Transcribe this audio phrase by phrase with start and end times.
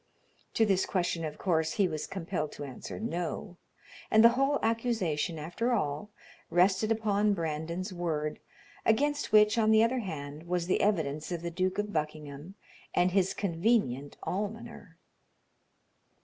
[0.55, 3.57] To this question, of course, he was compelled to answer no,
[4.09, 6.09] and the whole accusation, after all,
[6.49, 8.39] rested upon Brandon's word,
[8.83, 12.55] against which, on the other hand, was the evidence of the Duke of Buckingham
[12.95, 14.97] and his convenient almoner.